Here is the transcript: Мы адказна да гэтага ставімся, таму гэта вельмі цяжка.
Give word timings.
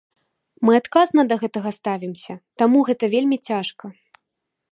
Мы 0.67 0.71
адказна 0.81 1.21
да 1.31 1.35
гэтага 1.43 1.73
ставімся, 1.79 2.33
таму 2.61 2.77
гэта 2.87 3.05
вельмі 3.15 3.37
цяжка. 3.51 3.85